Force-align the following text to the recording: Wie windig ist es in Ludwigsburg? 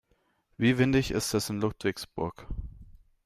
Wie 0.57 0.79
windig 0.79 1.11
ist 1.11 1.35
es 1.35 1.51
in 1.51 1.61
Ludwigsburg? 1.61 2.47